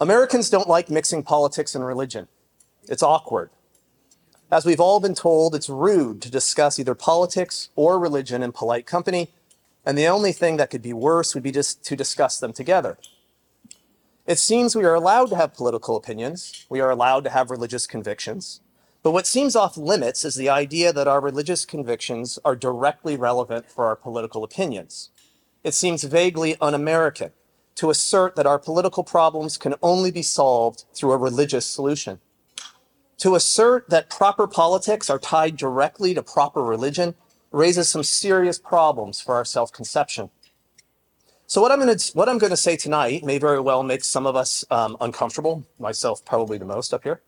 [0.00, 2.28] Americans don't like mixing politics and religion.
[2.86, 3.50] It's awkward.
[4.48, 8.86] As we've all been told, it's rude to discuss either politics or religion in polite
[8.86, 9.32] company,
[9.84, 12.96] and the only thing that could be worse would be just to discuss them together.
[14.24, 17.88] It seems we are allowed to have political opinions, we are allowed to have religious
[17.88, 18.60] convictions,
[19.02, 23.68] but what seems off limits is the idea that our religious convictions are directly relevant
[23.68, 25.10] for our political opinions.
[25.64, 27.32] It seems vaguely un American
[27.78, 32.18] to assert that our political problems can only be solved through a religious solution.
[33.18, 37.14] To assert that proper politics are tied directly to proper religion
[37.52, 40.30] raises some serious problems for our self-conception.
[41.46, 44.34] So what I'm to what I'm to say tonight may very well make some of
[44.34, 47.22] us um, uncomfortable, myself probably the most up here.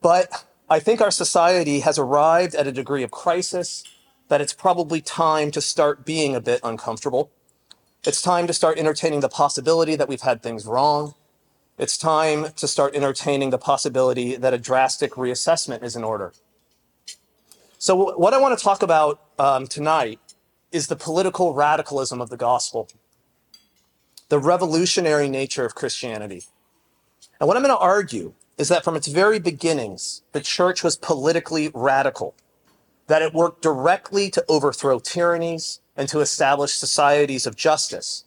[0.00, 3.84] But I think our society has arrived at a degree of crisis
[4.28, 7.30] that it's probably time to start being a bit uncomfortable.
[8.06, 11.14] It's time to start entertaining the possibility that we've had things wrong.
[11.78, 16.34] It's time to start entertaining the possibility that a drastic reassessment is in order.
[17.78, 20.20] So, what I want to talk about um, tonight
[20.70, 22.88] is the political radicalism of the gospel,
[24.28, 26.42] the revolutionary nature of Christianity.
[27.40, 30.96] And what I'm going to argue is that from its very beginnings, the church was
[30.96, 32.34] politically radical,
[33.06, 38.24] that it worked directly to overthrow tyrannies and to establish societies of justice.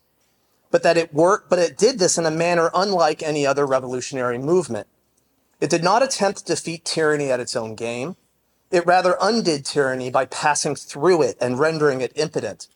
[0.71, 4.37] But that it worked, but it did this in a manner unlike any other revolutionary
[4.37, 4.87] movement.
[5.59, 8.15] It did not attempt to defeat tyranny at its own game.
[8.69, 12.67] It rather undid tyranny by passing through it and rendering it impotent.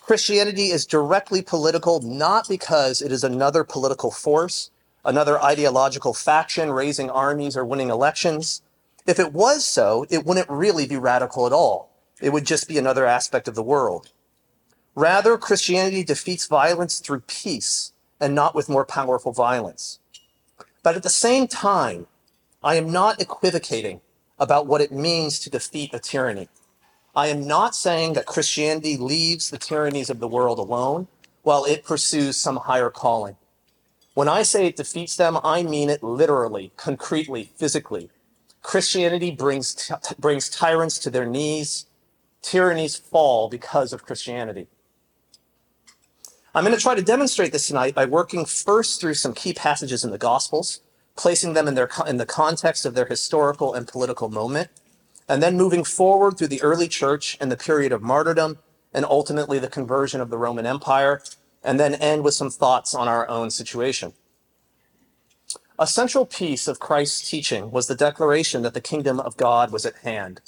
[0.00, 4.70] Christianity is directly political not because it is another political force,
[5.04, 8.62] another ideological faction raising armies or winning elections.
[9.06, 11.90] If it was so, it wouldn't really be radical at all.
[12.20, 14.10] It would just be another aspect of the world.
[14.94, 19.98] Rather, Christianity defeats violence through peace and not with more powerful violence.
[20.82, 22.06] But at the same time,
[22.62, 24.00] I am not equivocating
[24.38, 26.48] about what it means to defeat a tyranny.
[27.16, 31.08] I am not saying that Christianity leaves the tyrannies of the world alone
[31.42, 33.36] while it pursues some higher calling.
[34.14, 38.10] When I say it defeats them, I mean it literally, concretely, physically.
[38.62, 41.86] Christianity brings, brings tyrants to their knees.
[42.42, 44.68] Tyrannies fall because of Christianity.
[46.56, 50.04] I'm going to try to demonstrate this tonight by working first through some key passages
[50.04, 50.82] in the Gospels,
[51.16, 54.68] placing them in, their, in the context of their historical and political moment,
[55.28, 58.58] and then moving forward through the early church and the period of martyrdom,
[58.92, 61.20] and ultimately the conversion of the Roman Empire,
[61.64, 64.12] and then end with some thoughts on our own situation.
[65.76, 69.84] A central piece of Christ's teaching was the declaration that the kingdom of God was
[69.84, 70.40] at hand.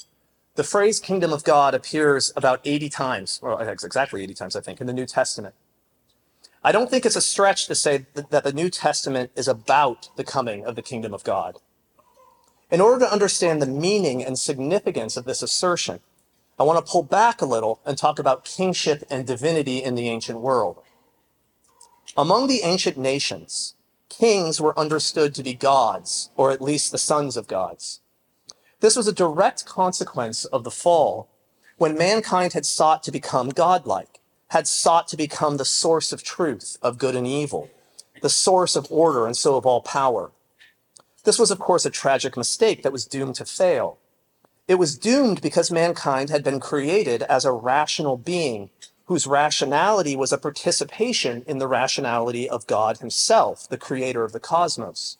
[0.54, 4.80] The phrase kingdom of God appears about 80 times, or exactly 80 times, I think,
[4.80, 5.56] in the New Testament.
[6.66, 10.24] I don't think it's a stretch to say that the New Testament is about the
[10.24, 11.58] coming of the kingdom of God.
[12.72, 16.00] In order to understand the meaning and significance of this assertion,
[16.58, 20.08] I want to pull back a little and talk about kingship and divinity in the
[20.08, 20.82] ancient world.
[22.16, 23.76] Among the ancient nations,
[24.08, 28.00] kings were understood to be gods, or at least the sons of gods.
[28.80, 31.28] This was a direct consequence of the fall
[31.78, 34.15] when mankind had sought to become godlike
[34.48, 37.68] had sought to become the source of truth, of good and evil,
[38.22, 40.30] the source of order and so of all power.
[41.24, 43.98] This was, of course, a tragic mistake that was doomed to fail.
[44.68, 48.70] It was doomed because mankind had been created as a rational being
[49.06, 54.40] whose rationality was a participation in the rationality of God himself, the creator of the
[54.40, 55.16] cosmos.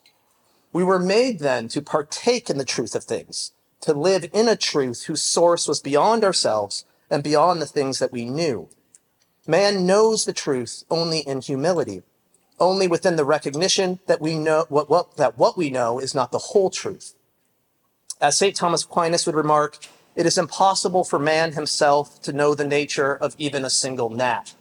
[0.73, 4.57] We were made then to partake in the truth of things, to live in a
[4.57, 8.69] truth whose source was beyond ourselves and beyond the things that we knew.
[9.47, 12.03] Man knows the truth only in humility,
[12.59, 16.33] only within the recognition that we know what, what, that what we know is not
[16.33, 17.15] the whole truth.
[18.21, 18.57] As St.
[18.57, 19.79] Thomas Aquinas would remark,
[20.17, 24.55] it is impossible for man himself to know the nature of even a single gnat.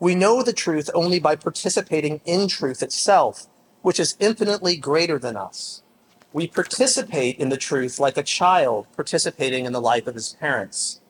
[0.00, 3.46] We know the truth only by participating in truth itself,
[3.82, 5.82] which is infinitely greater than us.
[6.32, 11.00] We participate in the truth like a child participating in the life of his parents.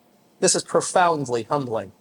[0.41, 1.93] This is profoundly humbling.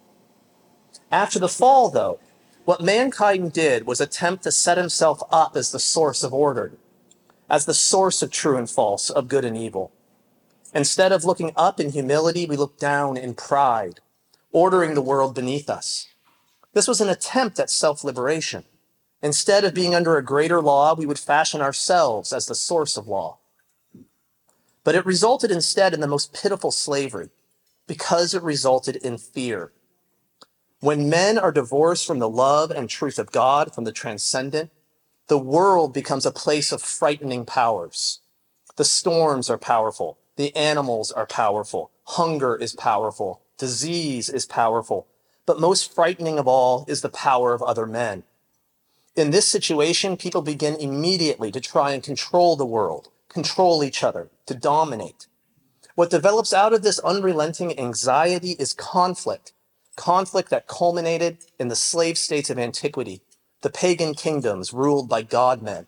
[1.11, 2.19] After the fall, though,
[2.65, 6.73] what mankind did was attempt to set himself up as the source of order,
[7.49, 9.93] as the source of true and false, of good and evil.
[10.73, 14.01] Instead of looking up in humility, we look down in pride,
[14.51, 16.07] ordering the world beneath us.
[16.73, 18.65] This was an attempt at self-liberation.
[19.21, 23.07] Instead of being under a greater law, we would fashion ourselves as the source of
[23.07, 23.37] law.
[24.83, 27.29] But it resulted instead in the most pitiful slavery
[27.87, 29.71] because it resulted in fear.
[30.79, 34.69] When men are divorced from the love and truth of God, from the transcendent,
[35.27, 38.19] the world becomes a place of frightening powers.
[38.75, 40.19] The storms are powerful.
[40.35, 41.89] The animals are powerful.
[42.03, 43.41] Hunger is powerful.
[43.57, 45.07] Disease is powerful.
[45.47, 48.23] But most frightening of all is the power of other men.
[49.15, 54.29] In this situation, people begin immediately to try and control the world, control each other,
[54.45, 55.25] to dominate.
[55.95, 59.53] What develops out of this unrelenting anxiety is conflict,
[59.97, 63.21] conflict that culminated in the slave states of antiquity,
[63.61, 65.87] the pagan kingdoms ruled by godmen.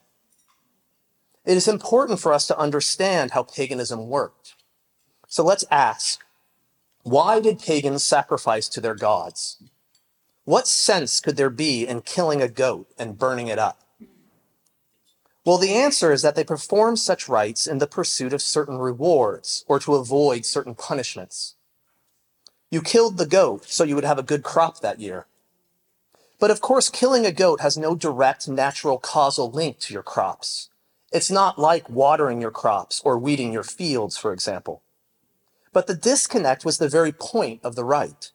[1.46, 4.56] It is important for us to understand how paganism worked.
[5.28, 6.20] So let's ask,
[7.04, 9.64] why did pagans sacrifice to their gods?
[10.44, 13.80] What sense could there be in killing a goat and burning it up?
[15.46, 19.64] Well, the answer is that they performed such rites in the pursuit of certain rewards
[19.68, 21.56] or to avoid certain punishments.
[22.71, 25.25] You killed the goat so you would have a good crop that year.
[26.39, 30.69] But of course, killing a goat has no direct natural causal link to your crops.
[31.12, 34.83] It's not like watering your crops or weeding your fields, for example.
[35.74, 38.31] But the disconnect was the very point of the rite.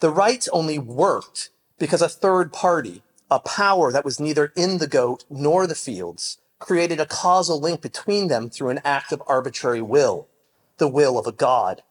[0.00, 4.88] The rite only worked because a third party, a power that was neither in the
[4.88, 9.82] goat nor the fields, created a causal link between them through an act of arbitrary
[9.82, 10.26] will,
[10.78, 11.82] the will of a god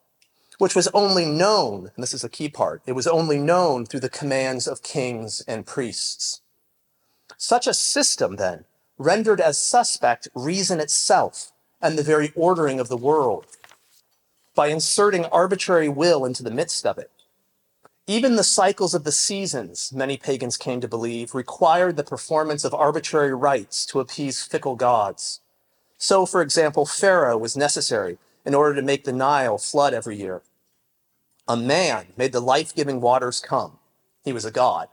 [0.62, 4.00] which was only known, and this is a key part, it was only known through
[4.00, 6.42] the commands of kings and priests.
[7.36, 8.66] Such a system, then,
[9.00, 13.48] rendered as suspect reason itself and the very ordering of the world
[14.54, 17.10] by inserting arbitrary will into the midst of it.
[18.06, 22.76] Even the cycles of the seasons, many pagans came to believe, required the performance of
[22.76, 25.42] arbitrary rites to appease fickle gods.
[25.98, 30.44] So, for example, Pharaoh was necessary in order to make the Nile flood every year.
[31.52, 33.78] A man made the life giving waters come.
[34.24, 34.88] He was a God.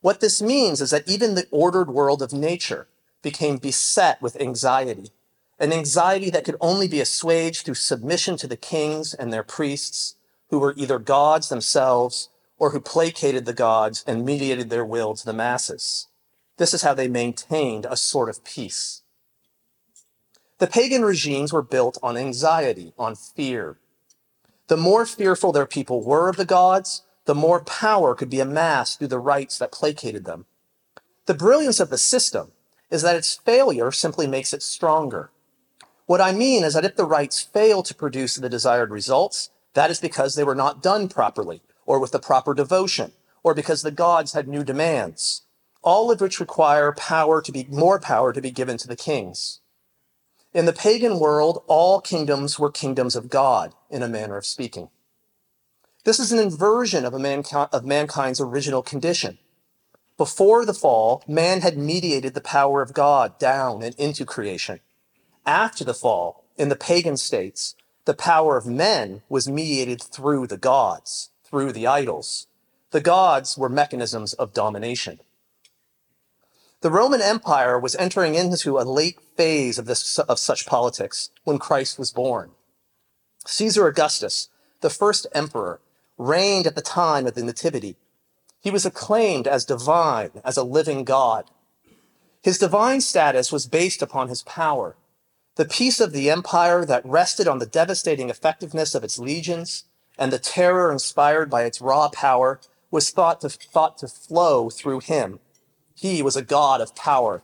[0.00, 2.88] What this means is that even the ordered world of nature
[3.20, 5.10] became beset with anxiety,
[5.58, 10.14] an anxiety that could only be assuaged through submission to the kings and their priests,
[10.48, 15.26] who were either gods themselves or who placated the gods and mediated their will to
[15.26, 16.06] the masses.
[16.56, 19.02] This is how they maintained a sort of peace.
[20.56, 23.76] The pagan regimes were built on anxiety, on fear,
[24.68, 28.98] the more fearful their people were of the gods, the more power could be amassed
[28.98, 30.46] through the rites that placated them.
[31.26, 32.52] The brilliance of the system
[32.90, 35.30] is that its failure simply makes it stronger.
[36.06, 39.90] What I mean is that if the rites fail to produce the desired results, that
[39.90, 43.12] is because they were not done properly, or with the proper devotion,
[43.42, 45.42] or because the gods had new demands,
[45.82, 49.60] all of which require power to be more power to be given to the kings.
[50.54, 54.88] In the pagan world, all kingdoms were kingdoms of God, in a manner of speaking.
[56.04, 59.38] This is an inversion of, of mankind's original condition.
[60.16, 64.80] Before the fall, man had mediated the power of God down and into creation.
[65.44, 67.74] After the fall, in the pagan states,
[68.06, 72.46] the power of men was mediated through the gods, through the idols.
[72.90, 75.20] The gods were mechanisms of domination.
[76.80, 81.58] The Roman Empire was entering into a late phase of, this, of such politics when
[81.58, 82.52] Christ was born.
[83.46, 84.48] Caesar Augustus,
[84.80, 85.80] the first emperor,
[86.16, 87.96] reigned at the time of the Nativity.
[88.60, 91.50] He was acclaimed as divine, as a living God.
[92.42, 94.96] His divine status was based upon his power.
[95.56, 99.84] The peace of the empire that rested on the devastating effectiveness of its legions
[100.16, 102.60] and the terror inspired by its raw power
[102.92, 105.40] was thought to, thought to flow through him.
[106.00, 107.42] He was a god of power.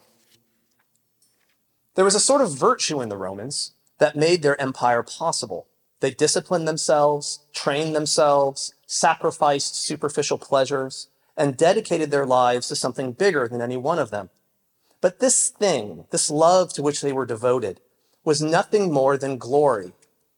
[1.97, 5.67] There was a sort of virtue in the Romans that made their empire possible.
[5.99, 13.49] They disciplined themselves, trained themselves, sacrificed superficial pleasures, and dedicated their lives to something bigger
[13.49, 14.31] than any one of them.
[15.01, 17.81] But this thing, this love to which they were devoted,
[18.23, 19.95] was nothing more than glory,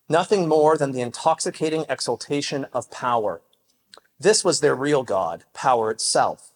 [0.08, 3.42] nothing more than the intoxicating exaltation of power.
[4.18, 6.52] This was their real God, power itself.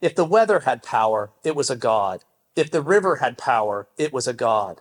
[0.00, 2.24] If the weather had power, it was a god.
[2.56, 4.80] If the river had power, it was a god.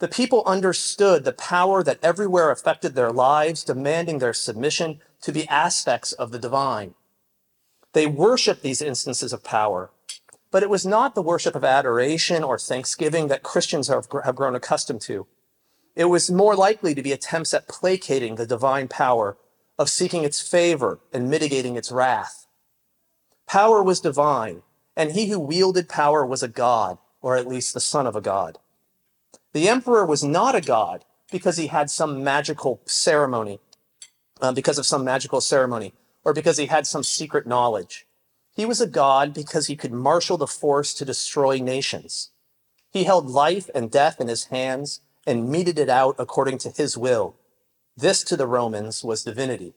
[0.00, 5.48] The people understood the power that everywhere affected their lives, demanding their submission to the
[5.48, 6.94] aspects of the divine.
[7.94, 9.90] They worshiped these instances of power,
[10.50, 15.00] but it was not the worship of adoration or thanksgiving that Christians have, grown accustomed
[15.02, 15.26] to.
[15.96, 19.36] It was more likely to be attempts at placating the divine power,
[19.78, 22.43] of seeking its favor and mitigating its wrath.
[23.46, 24.62] Power was divine,
[24.96, 28.20] and he who wielded power was a god, or at least the son of a
[28.20, 28.58] god.
[29.52, 33.60] The emperor was not a god because he had some magical ceremony,
[34.40, 38.06] uh, because of some magical ceremony, or because he had some secret knowledge.
[38.54, 42.30] He was a God because he could marshal the force to destroy nations.
[42.92, 46.96] He held life and death in his hands and meted it out according to his
[46.96, 47.34] will.
[47.96, 49.74] This to the Romans was divinity.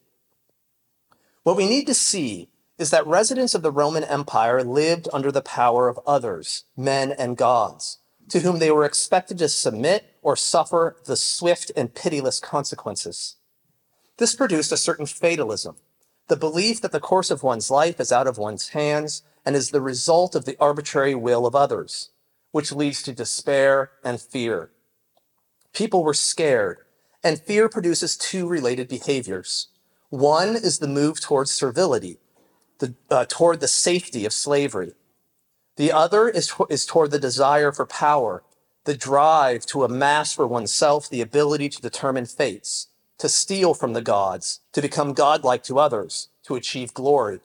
[1.43, 5.41] What we need to see is that residents of the Roman Empire lived under the
[5.41, 7.97] power of others, men and gods,
[8.29, 13.37] to whom they were expected to submit or suffer the swift and pitiless consequences.
[14.17, 15.77] This produced a certain fatalism,
[16.27, 19.71] the belief that the course of one's life is out of one's hands and is
[19.71, 22.09] the result of the arbitrary will of others,
[22.51, 24.71] which leads to despair and fear.
[25.73, 26.79] People were scared,
[27.23, 29.69] and fear produces two related behaviors.
[30.09, 32.19] One is the move towards servility,
[32.79, 34.93] the, uh, toward the safety of slavery.
[35.75, 38.43] The other is, is toward the desire for power,
[38.85, 44.01] the drive to amass for oneself the ability to determine fates, to steal from the
[44.01, 47.39] gods, to become godlike to others, to achieve glory.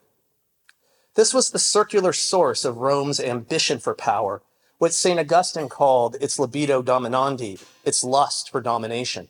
[1.15, 4.43] This was the circular source of Rome's ambition for power,
[4.79, 5.21] what St.
[5.21, 9.29] Augustine called its libido dominandi, its lust for domination.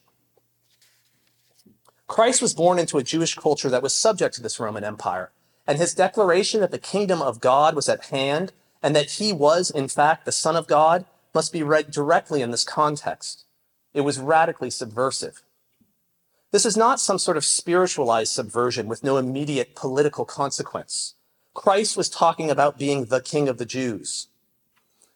[2.06, 5.32] Christ was born into a Jewish culture that was subject to this Roman Empire,
[5.72, 8.52] and his declaration that the kingdom of God was at hand
[8.82, 12.50] and that he was, in fact, the Son of God must be read directly in
[12.50, 13.46] this context.
[13.94, 15.40] It was radically subversive.
[16.50, 21.14] This is not some sort of spiritualized subversion with no immediate political consequence.
[21.54, 24.28] Christ was talking about being the king of the Jews.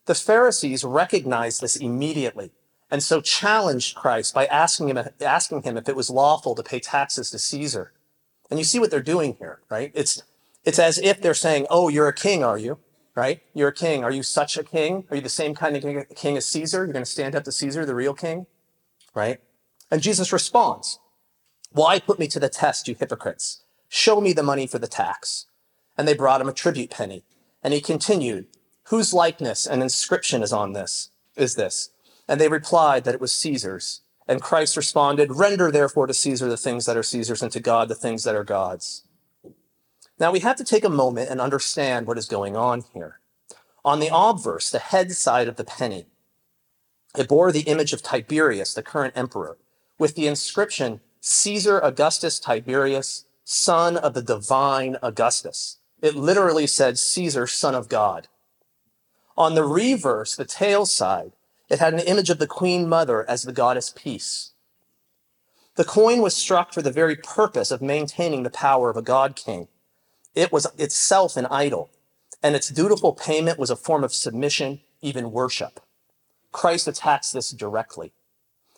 [0.07, 2.53] The Pharisees recognized this immediately
[2.91, 6.81] and so challenged Christ by asking him, asking him if it was lawful to pay
[6.81, 7.93] taxes to Caesar.
[8.51, 9.93] And you see what they're doing here, right?
[9.95, 10.23] It's,
[10.67, 12.79] it's as if they're saying, Oh, you're a king, are you?
[13.15, 13.41] Right?
[13.55, 14.05] You're a king.
[14.05, 15.07] Are you such a king?
[15.11, 16.85] Are you the same kind of king as Caesar?
[16.85, 18.45] You're going to stand up to Caesar, the real king?
[19.15, 19.41] Right?
[19.91, 20.99] And Jesus responds,
[21.77, 23.63] why put me to the test, you hypocrites?
[23.91, 25.45] Show me the money for the tax.
[25.99, 27.23] And they brought him a tribute penny.
[27.63, 28.47] And he continued,
[28.85, 31.11] Whose likeness and inscription is on this?
[31.37, 31.91] Is this?
[32.27, 34.01] And they replied that it was Caesar's.
[34.27, 37.89] And Christ responded, Render therefore to Caesar the things that are Caesar's and to God
[37.89, 39.03] the things that are God's.
[40.19, 43.21] Now we have to take a moment and understand what is going on here.
[43.85, 46.07] On the obverse, the head side of the penny,
[47.17, 49.57] it bore the image of Tiberius, the current emperor,
[49.99, 55.79] with the inscription, Caesar Augustus Tiberius, son of the divine Augustus.
[56.03, 58.29] It literally said Caesar, son of God.
[59.37, 61.33] On the reverse, the tail side,
[61.69, 64.53] it had an image of the queen mother as the goddess peace.
[65.77, 69.37] The coin was struck for the very purpose of maintaining the power of a god
[69.37, 69.69] king.
[70.37, 71.91] It was itself an idol,
[72.43, 75.81] and its dutiful payment was a form of submission, even worship.
[76.53, 78.13] Christ attacks this directly.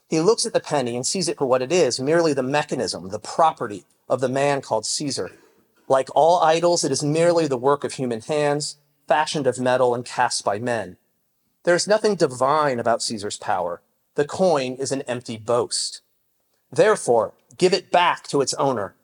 [0.09, 3.09] He looks at the penny and sees it for what it is, merely the mechanism,
[3.09, 5.33] the property of the man called Caesar.
[5.89, 8.77] Like all idols, it is merely the work of human hands,
[9.09, 10.97] fashioned of metal and cast by men.
[11.65, 13.83] There is nothing divine about Caesar's power.
[14.15, 16.03] The coin is an empty boast.
[16.71, 18.95] Therefore, give it back to its owner,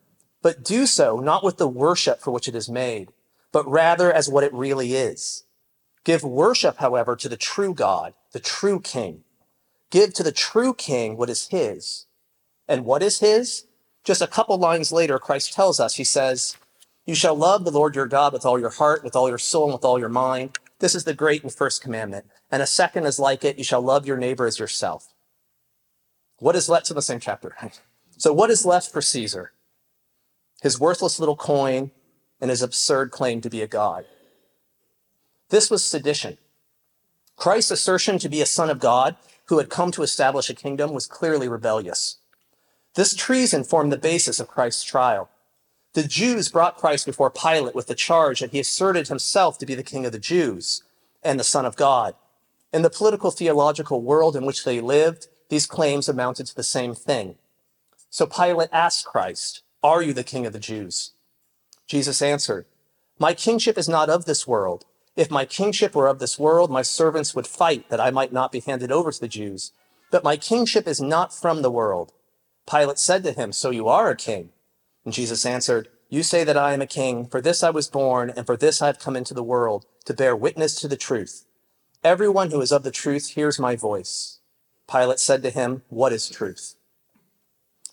[0.44, 3.08] but do so not with the worship for which it is made,
[3.50, 5.42] but rather as what it really is.
[6.04, 9.24] Give worship, however, to the true God, the true King,
[9.94, 12.06] Give to the true king what is his.
[12.66, 13.66] And what is his?
[14.02, 16.56] Just a couple lines later, Christ tells us, he says,
[17.06, 19.66] You shall love the Lord your God with all your heart, with all your soul,
[19.66, 20.58] and with all your mind.
[20.80, 22.26] This is the great and first commandment.
[22.50, 25.14] And a second is like it, you shall love your neighbor as yourself.
[26.40, 27.56] What is left in the same chapter?
[28.16, 29.53] So what is left for Caesar?
[30.64, 31.90] His worthless little coin
[32.40, 34.06] and his absurd claim to be a god.
[35.50, 36.38] This was sedition.
[37.36, 39.16] Christ's assertion to be a son of God
[39.48, 42.16] who had come to establish a kingdom, was clearly rebellious.
[42.94, 45.28] This treason formed the basis of Christ's trial.
[45.92, 49.74] The Jews brought Christ before Pilate with the charge that he asserted himself to be
[49.74, 50.82] the king of the Jews
[51.22, 52.14] and the Son of God.
[52.72, 56.94] In the political theological world in which they lived, these claims amounted to the same
[56.94, 57.36] thing.
[58.08, 61.10] So Pilate asked Christ, Are you the king of the Jews?
[61.86, 62.64] Jesus answered,
[63.18, 64.86] My kingship is not of this world.
[65.14, 68.50] If my kingship were of this world, my servants would fight that I might not
[68.50, 69.72] be handed over to the Jews.
[70.10, 72.14] But my kingship is not from the world.
[72.66, 74.48] Pilate said to him, So you are a king?
[75.04, 77.26] And Jesus answered, You say that I am a king.
[77.26, 80.14] For this I was born, and for this I have come into the world, to
[80.14, 81.44] bear witness to the truth.
[82.02, 84.38] Everyone who is of the truth hears my voice.
[84.90, 86.74] Pilate said to him, What is truth?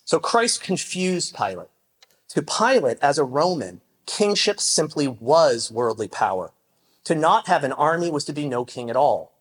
[0.05, 1.67] So Christ confused Pilate.
[2.33, 6.53] To Pilate, as a Roman, kingship simply was worldly power.
[7.03, 9.33] To not have an army was to be no king at all.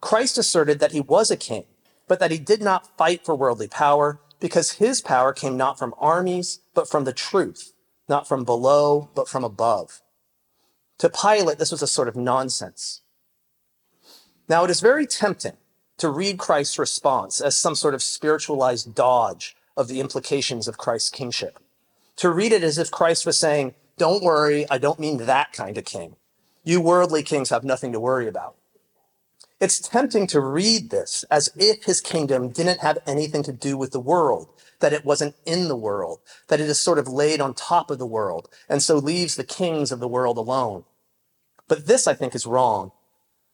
[0.00, 1.64] Christ asserted that he was a king,
[2.06, 5.92] but that he did not fight for worldly power because his power came not from
[5.98, 7.72] armies, but from the truth,
[8.08, 10.00] not from below, but from above.
[10.98, 13.00] To Pilate, this was a sort of nonsense.
[14.48, 15.56] Now, it is very tempting
[15.98, 21.10] to read Christ's response as some sort of spiritualized dodge of the implications of Christ's
[21.10, 21.58] kingship.
[22.20, 25.78] To read it as if Christ was saying, Don't worry, I don't mean that kind
[25.78, 26.16] of king.
[26.62, 28.56] You worldly kings have nothing to worry about.
[29.58, 33.92] It's tempting to read this as if his kingdom didn't have anything to do with
[33.92, 34.50] the world,
[34.80, 37.98] that it wasn't in the world, that it is sort of laid on top of
[37.98, 40.84] the world, and so leaves the kings of the world alone.
[41.68, 42.92] But this, I think, is wrong.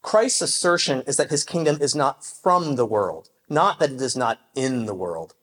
[0.02, 4.16] Christ's assertion is that his kingdom is not from the world, not that it is
[4.16, 5.34] not in the world.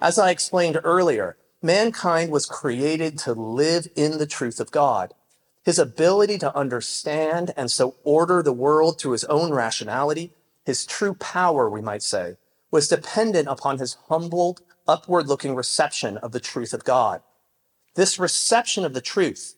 [0.00, 5.14] As I explained earlier, mankind was created to live in the truth of God.
[5.64, 10.32] His ability to understand and so order the world through his own rationality,
[10.64, 12.36] his true power, we might say,
[12.70, 17.22] was dependent upon his humbled, upward looking reception of the truth of God.
[17.94, 19.54] This reception of the truth,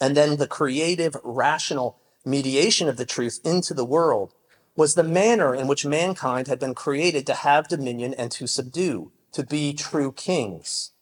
[0.00, 4.34] and then the creative, rational mediation of the truth into the world
[4.76, 9.10] was the manner in which mankind had been created to have dominion and to subdue,
[9.32, 10.92] to be true kings.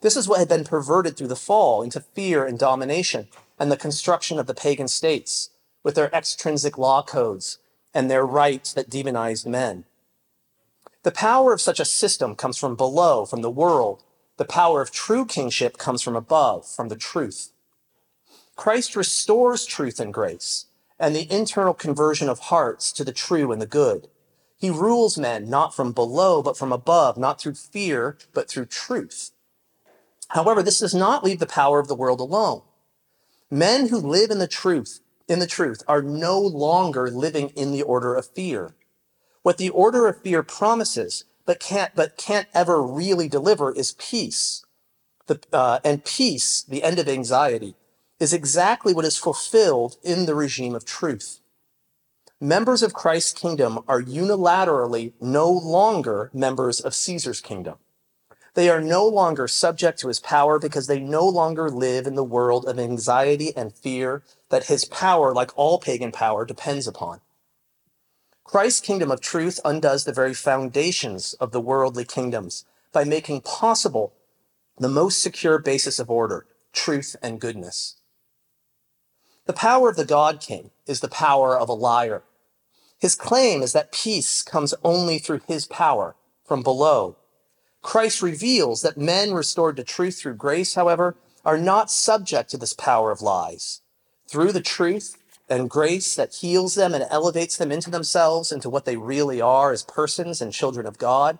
[0.00, 3.28] This is what had been perverted through the fall into fear and domination
[3.58, 5.50] and the construction of the pagan states
[5.82, 7.58] with their extrinsic law codes
[7.92, 9.84] and their rites that demonized men.
[11.02, 14.02] The power of such a system comes from below, from the world.
[14.36, 17.52] The power of true kingship comes from above, from the truth.
[18.56, 20.66] Christ restores truth and grace
[20.98, 24.08] and the internal conversion of hearts to the true and the good.
[24.58, 29.30] He rules men not from below, but from above, not through fear, but through truth.
[30.30, 32.62] However, this does not leave the power of the world alone.
[33.50, 37.82] Men who live in the truth, in the truth, are no longer living in the
[37.82, 38.74] order of fear.
[39.42, 44.64] What the order of fear promises, but can't, but can't ever really deliver, is peace.
[45.26, 47.74] The, uh, and peace, the end of anxiety,
[48.20, 51.40] is exactly what is fulfilled in the regime of truth.
[52.40, 57.76] Members of Christ's kingdom are unilaterally no longer members of Caesar's kingdom.
[58.54, 62.24] They are no longer subject to his power because they no longer live in the
[62.24, 67.20] world of anxiety and fear that his power, like all pagan power, depends upon.
[68.44, 74.12] Christ's kingdom of truth undoes the very foundations of the worldly kingdoms by making possible
[74.78, 77.96] the most secure basis of order, truth and goodness.
[79.46, 82.24] The power of the God King is the power of a liar.
[82.98, 87.16] His claim is that peace comes only through his power from below.
[87.82, 92.74] Christ reveals that men restored to truth through grace, however, are not subject to this
[92.74, 93.80] power of lies.
[94.28, 95.16] Through the truth
[95.48, 99.72] and grace that heals them and elevates them into themselves, into what they really are
[99.72, 101.38] as persons and children of God,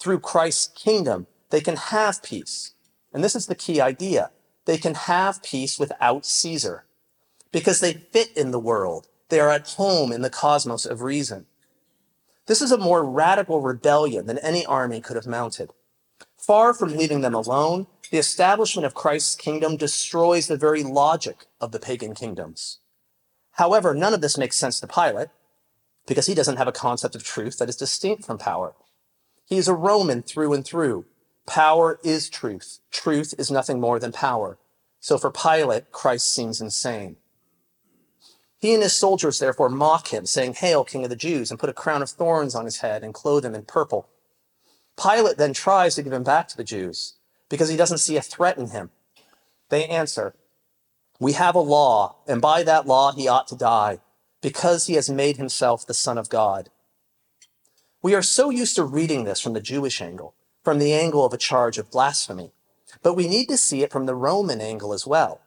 [0.00, 2.72] through Christ's kingdom, they can have peace.
[3.12, 4.30] And this is the key idea.
[4.64, 6.86] They can have peace without Caesar
[7.52, 9.06] because they fit in the world.
[9.28, 11.46] They are at home in the cosmos of reason.
[12.46, 15.70] This is a more radical rebellion than any army could have mounted.
[16.46, 21.70] Far from leaving them alone, the establishment of Christ's kingdom destroys the very logic of
[21.70, 22.80] the pagan kingdoms.
[23.52, 25.28] However, none of this makes sense to Pilate
[26.06, 28.74] because he doesn't have a concept of truth that is distinct from power.
[29.46, 31.04] He is a Roman through and through.
[31.46, 32.80] Power is truth.
[32.90, 34.58] Truth is nothing more than power.
[34.98, 37.16] So for Pilate, Christ seems insane.
[38.58, 41.70] He and his soldiers therefore mock him, saying, Hail, King of the Jews, and put
[41.70, 44.08] a crown of thorns on his head and clothe him in purple.
[45.00, 47.14] Pilate then tries to give him back to the Jews
[47.48, 48.90] because he doesn't see a threat in him.
[49.68, 50.34] They answer,
[51.18, 54.00] We have a law, and by that law he ought to die
[54.40, 56.68] because he has made himself the Son of God.
[58.02, 61.32] We are so used to reading this from the Jewish angle, from the angle of
[61.32, 62.52] a charge of blasphemy,
[63.02, 65.40] but we need to see it from the Roman angle as well.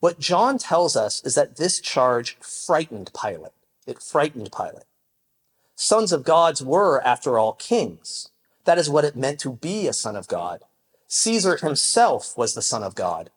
[0.00, 3.52] What John tells us is that this charge frightened Pilate.
[3.86, 4.84] It frightened Pilate.
[5.74, 8.28] Sons of gods were, after all, kings.
[8.66, 10.62] That is what it meant to be a son of God.
[11.08, 13.30] Caesar himself was the son of God.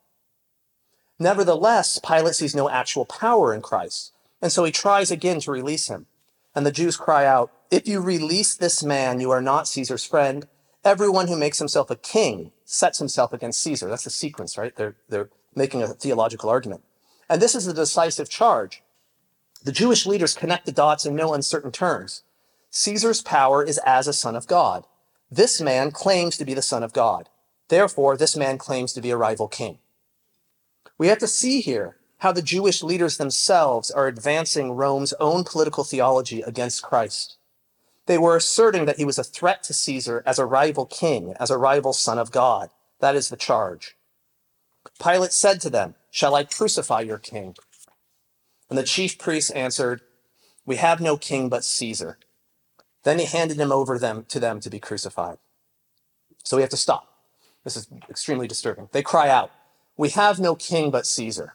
[1.19, 4.11] Nevertheless, Pilate sees no actual power in Christ,
[4.41, 6.07] and so he tries again to release him.
[6.55, 10.47] And the Jews cry out, If you release this man, you are not Caesar's friend.
[10.83, 13.87] Everyone who makes himself a king sets himself against Caesar.
[13.89, 14.75] That's the sequence, right?
[14.75, 16.83] They're, they're making a theological argument.
[17.29, 18.81] And this is the decisive charge.
[19.63, 22.23] The Jewish leaders connect the dots in no uncertain terms.
[22.71, 24.85] Caesar's power is as a son of God.
[25.31, 27.29] This man claims to be the son of God.
[27.67, 29.77] Therefore, this man claims to be a rival king.
[30.97, 35.83] We have to see here how the Jewish leaders themselves are advancing Rome's own political
[35.83, 37.37] theology against Christ.
[38.07, 41.51] They were asserting that he was a threat to Caesar as a rival king, as
[41.51, 42.71] a rival son of God.
[42.99, 43.95] That is the charge.
[45.01, 47.55] Pilate said to them, Shall I crucify your king?
[48.67, 50.01] And the chief priests answered,
[50.65, 52.17] We have no king but Caesar.
[53.03, 55.37] Then he handed him over them to them to be crucified.
[56.43, 57.07] So we have to stop.
[57.63, 58.89] This is extremely disturbing.
[58.91, 59.51] They cry out,
[59.97, 61.53] We have no king but Caesar.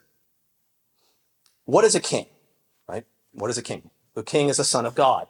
[1.65, 2.27] What is a king?
[2.89, 3.05] Right?
[3.33, 3.91] What is a king?
[4.15, 5.27] The king is a son of God.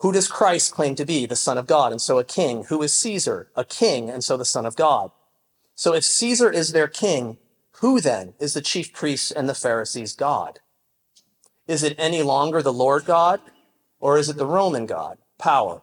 [0.00, 1.26] Who does Christ claim to be?
[1.26, 1.92] The son of God.
[1.92, 2.64] And so a king.
[2.64, 3.48] Who is Caesar?
[3.56, 4.10] A king.
[4.10, 5.10] And so the son of God.
[5.74, 7.38] So if Caesar is their king,
[7.80, 10.60] who then is the chief priests and the Pharisees' God?
[11.66, 13.40] Is it any longer the Lord God
[14.00, 15.18] or is it the Roman God?
[15.42, 15.82] Power.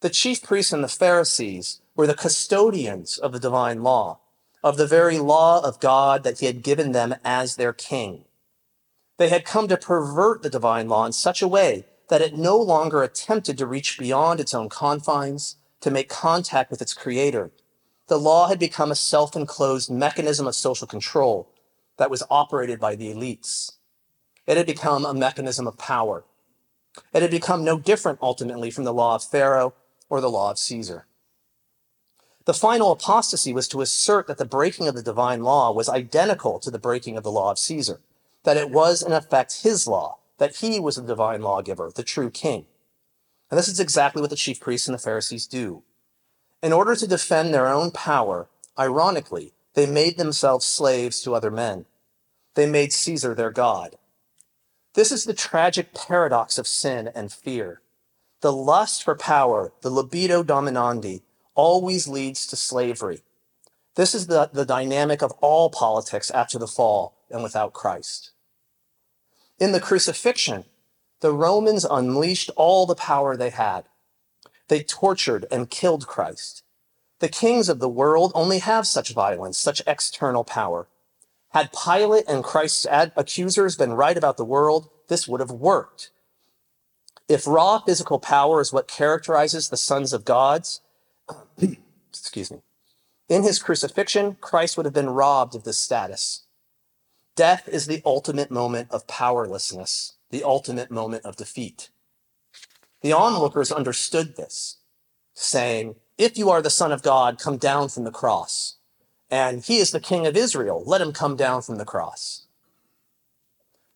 [0.00, 4.18] The chief priests and the Pharisees were the custodians of the divine law,
[4.60, 8.24] of the very law of God that he had given them as their king.
[9.18, 12.56] They had come to pervert the divine law in such a way that it no
[12.56, 17.52] longer attempted to reach beyond its own confines to make contact with its creator.
[18.08, 21.52] The law had become a self-enclosed mechanism of social control
[21.98, 23.76] that was operated by the elites.
[24.44, 26.24] It had become a mechanism of power.
[27.12, 29.74] It had become no different ultimately from the law of Pharaoh
[30.08, 31.06] or the law of Caesar.
[32.44, 36.58] The final apostasy was to assert that the breaking of the divine law was identical
[36.60, 38.00] to the breaking of the law of Caesar,
[38.44, 42.30] that it was in effect his law, that he was the divine lawgiver, the true
[42.30, 42.64] king.
[43.50, 45.82] And this is exactly what the chief priests and the Pharisees do.
[46.62, 48.48] In order to defend their own power,
[48.78, 51.84] ironically, they made themselves slaves to other men.
[52.54, 53.96] They made Caesar their God.
[54.94, 57.80] This is the tragic paradox of sin and fear.
[58.40, 61.22] The lust for power, the libido dominandi,
[61.54, 63.22] always leads to slavery.
[63.96, 68.30] This is the, the dynamic of all politics after the fall and without Christ.
[69.58, 70.64] In the crucifixion,
[71.20, 73.86] the Romans unleashed all the power they had.
[74.68, 76.62] They tortured and killed Christ.
[77.18, 80.86] The kings of the world only have such violence, such external power.
[81.50, 86.10] Had Pilate and Christ's ad- accusers been right about the world, this would have worked.
[87.28, 90.80] If raw physical power is what characterizes the sons of gods,
[92.10, 92.62] excuse me.
[93.28, 96.46] In his crucifixion, Christ would have been robbed of this status.
[97.36, 101.90] Death is the ultimate moment of powerlessness, the ultimate moment of defeat.
[103.02, 104.78] The onlookers understood this,
[105.34, 108.77] saying, If you are the Son of God, come down from the cross.
[109.30, 112.46] And he is the King of Israel, let him come down from the cross.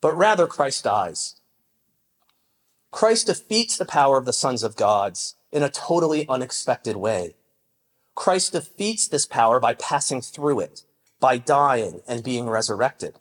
[0.00, 1.36] But rather, Christ dies.
[2.90, 7.34] Christ defeats the power of the sons of gods in a totally unexpected way.
[8.14, 10.82] Christ defeats this power by passing through it,
[11.18, 13.18] by dying and being resurrected.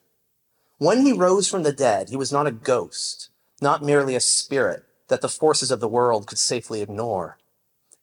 [0.78, 3.30] When he rose from the dead, he was not a ghost,
[3.62, 7.38] not merely a spirit that the forces of the world could safely ignore.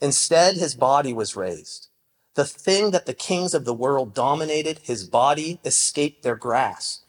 [0.01, 1.89] Instead, his body was raised.
[2.39, 7.09] The thing that the kings of the world dominated, his body escaped their grasp.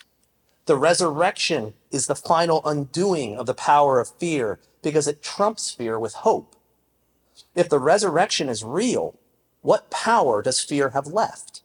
[0.66, 6.00] The resurrection is the final undoing of the power of fear because it trumps fear
[6.00, 6.56] with hope.
[7.54, 9.20] If the resurrection is real,
[9.62, 11.62] what power does fear have left?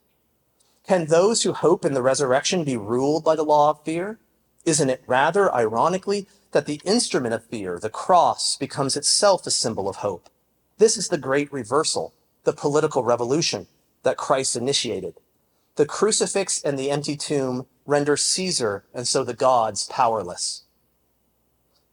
[0.86, 4.18] Can those who hope in the resurrection be ruled by the law of fear?
[4.66, 9.88] Isn't it rather, ironically, that the instrument of fear, the cross, becomes itself a symbol
[9.88, 10.28] of hope?
[10.76, 12.12] This is the great reversal,
[12.44, 13.66] the political revolution
[14.02, 15.14] that Christ initiated.
[15.76, 20.64] The crucifix and the empty tomb render Caesar and so the gods powerless.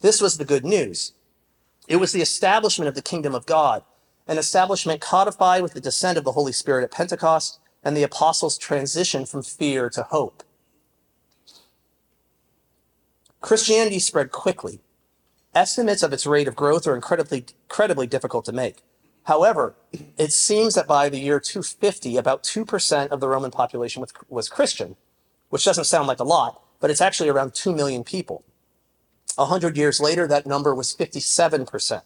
[0.01, 1.13] This was the good news.
[1.87, 3.83] It was the establishment of the kingdom of God,
[4.27, 8.57] an establishment codified with the descent of the Holy Spirit at Pentecost and the apostles'
[8.57, 10.43] transition from fear to hope.
[13.41, 14.81] Christianity spread quickly.
[15.53, 18.77] Estimates of its rate of growth are incredibly, incredibly difficult to make.
[19.25, 19.75] However,
[20.17, 24.95] it seems that by the year 250, about 2% of the Roman population was, Christian,
[25.49, 28.43] which doesn't sound like a lot, but it's actually around 2 million people.
[29.37, 32.01] A hundred years later, that number was 57%.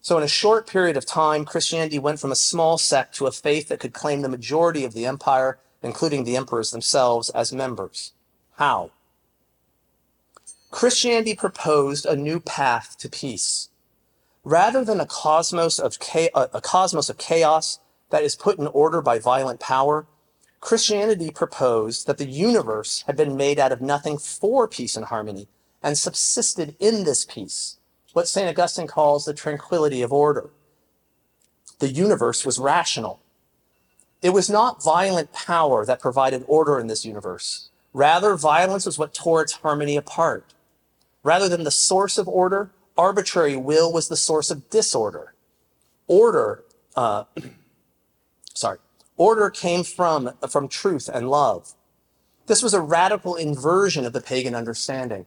[0.00, 3.32] So in a short period of time, Christianity went from a small sect to a
[3.32, 8.12] faith that could claim the majority of the empire, including the emperors themselves, as members.
[8.56, 8.90] How?
[10.70, 13.70] Christianity proposed a new path to peace.
[14.44, 15.96] Rather than a cosmos of,
[16.34, 17.80] a cosmos of chaos
[18.10, 20.06] that is put in order by violent power,
[20.60, 25.48] Christianity proposed that the universe had been made out of nothing for peace and harmony
[25.82, 27.78] and subsisted in this peace,
[28.12, 28.48] what St.
[28.48, 30.50] Augustine calls the tranquility of order.
[31.80, 33.20] The universe was rational.
[34.22, 37.68] It was not violent power that provided order in this universe.
[37.92, 40.54] Rather, violence was what tore its harmony apart.
[41.22, 45.34] Rather than the source of order, arbitrary will was the source of disorder.
[46.06, 46.64] Order,
[46.96, 47.24] uh,
[48.54, 48.78] sorry,
[49.16, 51.74] order came from, from truth and love.
[52.46, 55.26] This was a radical inversion of the pagan understanding.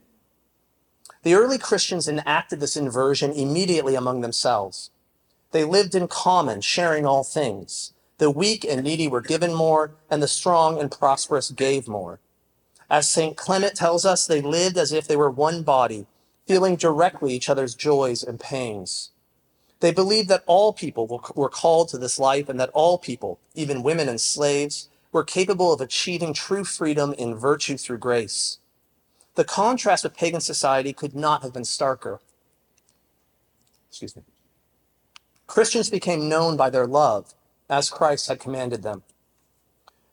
[1.23, 4.91] The early Christians enacted this inversion immediately among themselves.
[5.51, 7.93] They lived in common, sharing all things.
[8.17, 12.19] The weak and needy were given more, and the strong and prosperous gave more.
[12.89, 13.35] As St.
[13.35, 16.05] Clement tells us, they lived as if they were one body,
[16.47, 19.11] feeling directly each other's joys and pains.
[19.79, 23.83] They believed that all people were called to this life and that all people, even
[23.83, 28.57] women and slaves, were capable of achieving true freedom in virtue through grace.
[29.35, 32.19] The contrast with pagan society could not have been starker.
[33.89, 34.23] Excuse me.
[35.45, 37.33] Christians became known by their love,
[37.69, 39.03] as Christ had commanded them.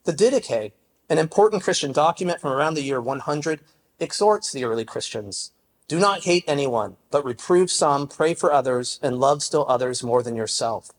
[0.03, 0.73] The Didache,
[1.09, 3.61] an important Christian document from around the year 100,
[3.99, 5.51] exhorts the early Christians
[5.87, 10.23] do not hate anyone, but reprove some, pray for others, and love still others more
[10.23, 10.91] than yourself.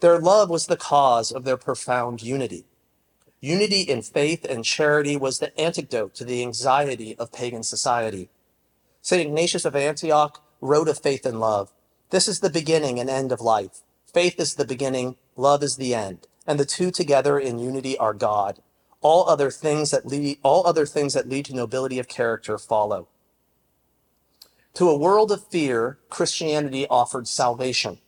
[0.00, 2.64] Their love was the cause of their profound unity.
[3.40, 8.28] Unity in faith and charity was the antidote to the anxiety of pagan society.
[9.02, 9.22] St.
[9.22, 11.72] Ignatius of Antioch wrote of faith and love.
[12.10, 13.82] This is the beginning and end of life.
[14.12, 18.14] Faith is the beginning, love is the end, and the two together in unity are
[18.14, 18.60] God.
[19.00, 23.08] All other things that lead, all other things that lead to nobility of character follow.
[24.76, 27.98] To a world of fear, Christianity offered salvation.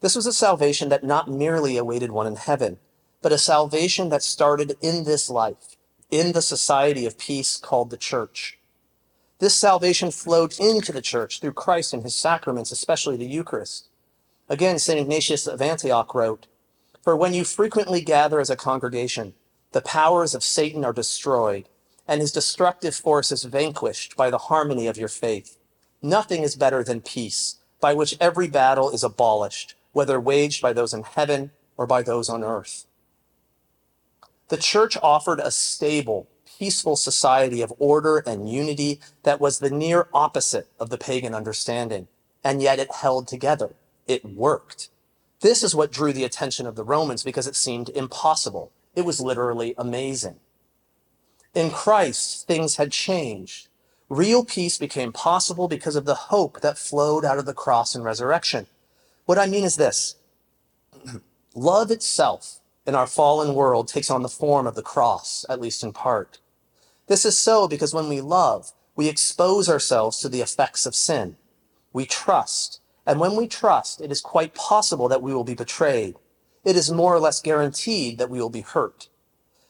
[0.00, 2.78] This was a salvation that not merely awaited one in heaven,
[3.20, 5.74] but a salvation that started in this life,
[6.08, 8.60] in the society of peace called the church.
[9.40, 13.88] This salvation flowed into the church through Christ and his sacraments, especially the Eucharist.
[14.48, 15.00] Again, St.
[15.00, 16.46] Ignatius of Antioch wrote,
[17.02, 19.34] For when you frequently gather as a congregation,
[19.72, 21.68] the powers of Satan are destroyed,
[22.06, 25.57] and his destructive force is vanquished by the harmony of your faith.
[26.02, 30.94] Nothing is better than peace, by which every battle is abolished, whether waged by those
[30.94, 32.86] in heaven or by those on earth.
[34.48, 40.08] The church offered a stable, peaceful society of order and unity that was the near
[40.14, 42.08] opposite of the pagan understanding,
[42.42, 43.74] and yet it held together.
[44.06, 44.88] It worked.
[45.40, 48.72] This is what drew the attention of the Romans because it seemed impossible.
[48.96, 50.36] It was literally amazing.
[51.54, 53.68] In Christ, things had changed.
[54.08, 58.02] Real peace became possible because of the hope that flowed out of the cross and
[58.02, 58.66] resurrection.
[59.26, 60.16] What I mean is this
[61.54, 65.84] love itself in our fallen world takes on the form of the cross, at least
[65.84, 66.38] in part.
[67.06, 71.36] This is so because when we love, we expose ourselves to the effects of sin.
[71.92, 72.80] We trust.
[73.06, 76.16] And when we trust, it is quite possible that we will be betrayed.
[76.64, 79.08] It is more or less guaranteed that we will be hurt.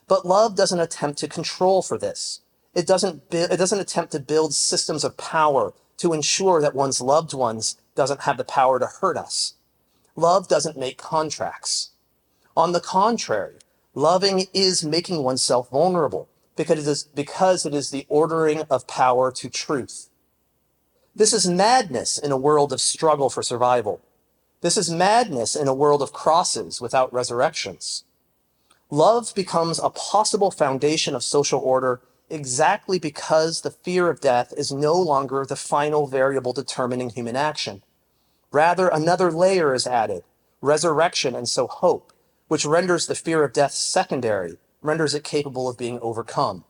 [0.06, 2.40] But love doesn't attempt to control for this.
[2.78, 7.34] It doesn't, it doesn't attempt to build systems of power to ensure that one's loved
[7.34, 9.54] ones doesn't have the power to hurt us.
[10.14, 11.90] Love doesn't make contracts.
[12.56, 13.56] On the contrary,
[13.94, 19.32] loving is making oneself vulnerable because it is, because it is the ordering of power
[19.32, 20.08] to truth.
[21.16, 24.00] This is madness in a world of struggle for survival.
[24.60, 28.04] This is madness in a world of crosses without resurrections.
[28.88, 34.72] Love becomes a possible foundation of social order exactly because the fear of death is
[34.72, 37.82] no longer the final variable determining human action.
[38.50, 40.24] Rather, another layer is added,
[40.60, 42.12] resurrection and so hope,
[42.48, 46.64] which renders the fear of death secondary, renders it capable of being overcome.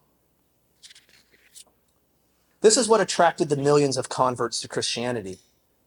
[2.60, 5.38] This is what attracted the millions of converts to Christianity.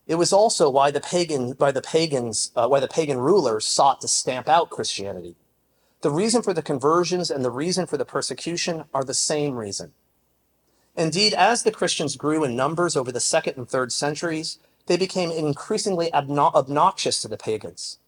[0.07, 4.01] It was also why the pagan, why the pagans, uh, why the pagan rulers sought
[4.01, 5.35] to stamp out Christianity.
[6.01, 9.93] The reason for the conversions and the reason for the persecution are the same reason.
[10.97, 15.31] Indeed, as the Christians grew in numbers over the second and third centuries, they became
[15.31, 17.99] increasingly obnoxious to the pagans.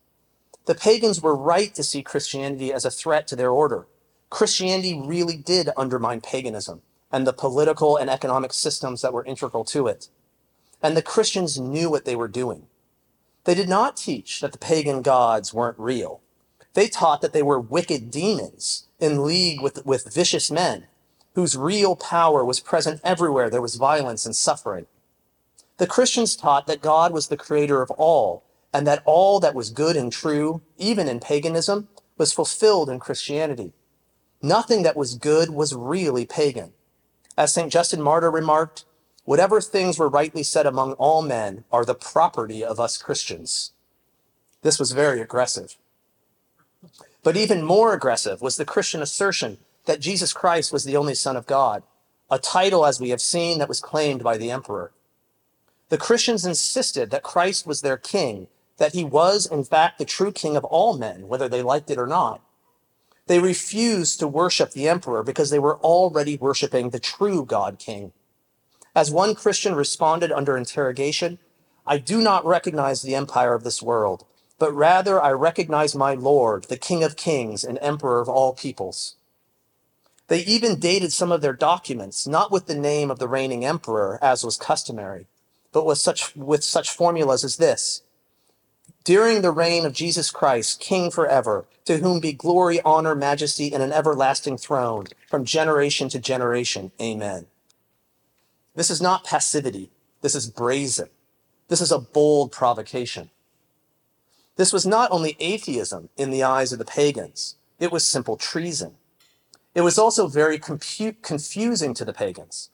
[0.66, 3.86] The pagans were right to see Christianity as a threat to their order.
[4.32, 9.86] Christianity really did undermine paganism and the political and economic systems that were integral to
[9.86, 10.08] it.
[10.82, 12.66] And the Christians knew what they were doing.
[13.44, 16.23] They did not teach that the pagan gods weren't real.
[16.74, 20.88] They taught that they were wicked demons in league with, with vicious men
[21.36, 24.86] whose real power was present everywhere there was violence and suffering.
[25.78, 29.70] The Christians taught that God was the creator of all and that all that was
[29.70, 33.74] good and true, even in paganism, was fulfilled in Christianity.
[34.42, 36.74] Nothing that was good was really pagan.
[37.38, 37.72] As St.
[37.72, 38.86] Justin Martyr remarked,
[39.26, 43.72] whatever things were rightly said among all men are the property of us Christians.
[44.62, 45.78] This was very aggressive.
[47.24, 51.36] But even more aggressive was the Christian assertion that Jesus Christ was the only Son
[51.36, 51.84] of God,
[52.30, 54.92] a title, as we have seen, that was claimed by the emperor.
[55.90, 60.32] The Christians insisted that Christ was their king, that he was, in fact, the true
[60.32, 62.42] king of all men, whether they liked it or not.
[63.28, 68.12] They refused to worship the emperor because they were already worshiping the true God King.
[68.96, 71.40] As one Christian responded under interrogation,
[71.86, 74.26] I do not recognize the empire of this world,
[74.64, 79.18] but rather I recognize my Lord, the King of kings and Emperor of all peoples.
[80.30, 84.18] They even dated some of their documents, not with the name of the reigning emperor,
[84.22, 85.28] as was customary,
[85.74, 88.04] but with such, with such formulas as this
[89.04, 93.84] During the reign of Jesus Christ, King forever, to whom be glory, honor, majesty, and
[93.84, 96.94] an everlasting throne, from generation to generation.
[97.02, 97.48] Amen.
[98.76, 99.92] This is not passivity.
[100.22, 101.10] This is brazen.
[101.68, 103.30] This is a bold provocation.
[104.56, 108.96] This was not only atheism in the eyes of the pagans, it was simple treason.
[109.74, 112.70] It was also very confusing to the pagans.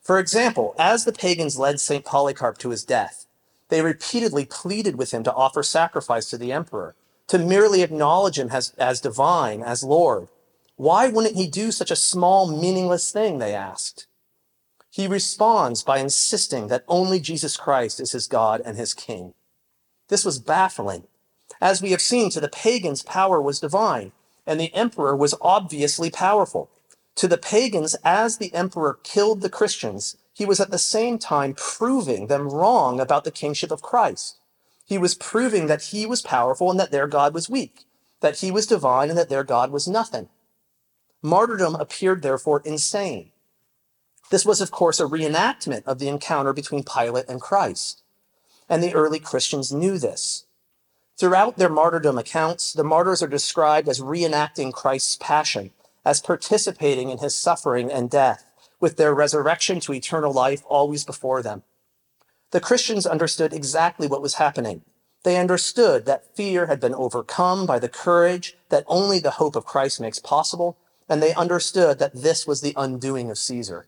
[0.00, 2.04] For example, as the pagans led St.
[2.04, 3.26] Polycarp to his death,
[3.68, 6.94] they repeatedly pleaded with him to offer sacrifice to the emperor,
[7.26, 10.28] to merely acknowledge him as, as divine, as Lord.
[10.76, 13.38] Why wouldn't he do such a small, meaningless thing?
[13.38, 14.06] They asked.
[14.90, 19.34] He responds by insisting that only Jesus Christ is his God and his King.
[20.08, 21.04] This was baffling.
[21.64, 24.12] As we have seen, to the pagans, power was divine,
[24.46, 26.68] and the emperor was obviously powerful.
[27.14, 31.54] To the pagans, as the emperor killed the Christians, he was at the same time
[31.54, 34.36] proving them wrong about the kingship of Christ.
[34.84, 37.86] He was proving that he was powerful and that their God was weak,
[38.20, 40.28] that he was divine and that their God was nothing.
[41.22, 43.30] Martyrdom appeared therefore insane.
[44.30, 48.02] This was, of course, a reenactment of the encounter between Pilate and Christ.
[48.68, 50.43] And the early Christians knew this.
[51.16, 55.70] Throughout their martyrdom accounts, the martyrs are described as reenacting Christ's passion,
[56.04, 58.44] as participating in his suffering and death,
[58.80, 61.62] with their resurrection to eternal life always before them.
[62.50, 64.82] The Christians understood exactly what was happening.
[65.22, 69.64] They understood that fear had been overcome by the courage that only the hope of
[69.64, 70.76] Christ makes possible,
[71.08, 73.86] and they understood that this was the undoing of Caesar.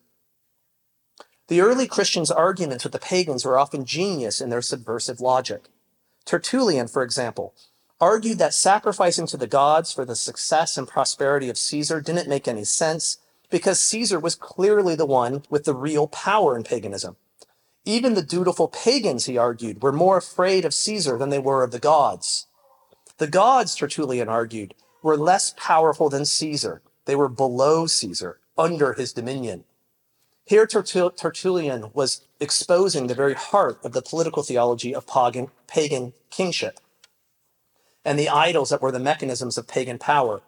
[1.48, 5.64] The early Christians' arguments with the pagans were often genius in their subversive logic.
[6.26, 7.54] Tertullian, for example,
[8.00, 12.46] argued that sacrificing to the gods for the success and prosperity of Caesar didn't make
[12.46, 17.16] any sense because Caesar was clearly the one with the real power in paganism.
[17.84, 21.70] Even the dutiful pagans, he argued, were more afraid of Caesar than they were of
[21.70, 22.48] the gods.
[23.18, 26.82] The gods, Tertullian argued, were less powerful than Caesar.
[27.04, 29.64] They were below Caesar, under his dominion.
[30.46, 35.04] Here, Tertullian was exposing the very heart of the political theology of
[35.66, 36.78] pagan, kingship
[38.04, 40.40] and the idols that were the mechanisms of pagan power.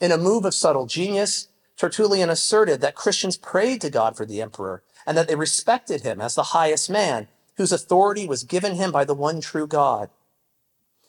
[0.00, 4.42] In a move of subtle genius, Tertullian asserted that Christians prayed to God for the
[4.42, 8.90] emperor and that they respected him as the highest man, whose authority was given him
[8.90, 10.10] by the one true God.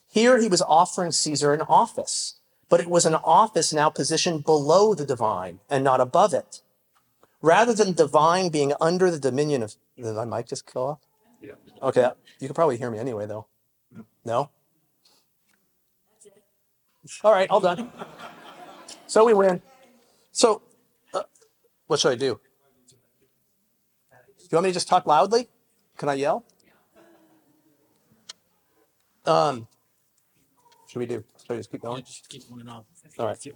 [0.07, 2.35] Here he was offering Caesar an office,
[2.69, 6.61] but it was an office now positioned below the divine and not above it
[7.41, 9.75] rather than divine being under the dominion of.
[9.97, 10.99] Did my mic just kill off?
[11.41, 11.51] Yeah.
[11.81, 13.47] Okay, you can probably hear me anyway, though.
[14.23, 14.49] No?
[17.23, 17.91] All right, all done.
[19.07, 19.61] So we win.
[20.31, 20.61] So,
[21.13, 21.23] uh,
[21.87, 22.39] what should I do?
[24.37, 25.49] Do You want me to just talk loudly?
[25.97, 26.45] Can I yell?
[29.25, 29.67] Um,
[30.87, 31.23] should we do?
[31.41, 32.03] Should I just keep going?
[32.03, 32.83] Just keep going on.
[33.19, 33.47] All right.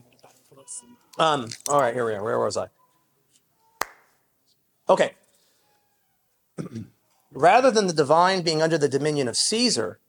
[1.18, 2.24] Um, all right, here we are.
[2.24, 2.68] Where was I?
[4.88, 5.14] Okay.
[7.36, 10.00] rather than the divine being under the dominion of Caesar,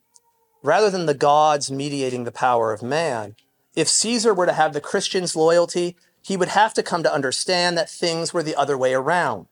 [0.63, 3.35] rather than the gods mediating the power of man,
[3.75, 7.77] if Caesar were to have the Christians' loyalty, he would have to come to understand
[7.77, 9.47] that things were the other way around,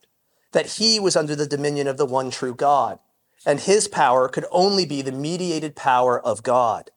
[0.53, 2.99] that he was under the dominion of the one true God,
[3.45, 6.91] and his power could only be the mediated power of God.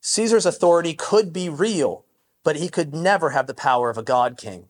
[0.00, 2.04] Caesar's authority could be real,
[2.42, 4.68] but he could never have the power of a God king.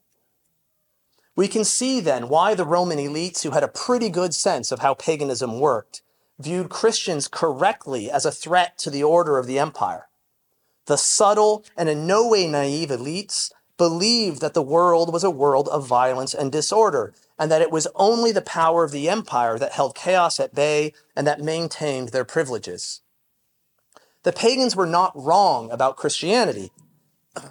[1.34, 4.80] We can see then why the Roman elites, who had a pretty good sense of
[4.80, 6.02] how paganism worked,
[6.38, 10.08] viewed Christians correctly as a threat to the order of the empire.
[10.86, 15.68] The subtle and in no way naive elites believed that the world was a world
[15.68, 19.72] of violence and disorder, and that it was only the power of the empire that
[19.72, 23.00] held chaos at bay and that maintained their privileges.
[24.22, 26.70] The pagans were not wrong about Christianity.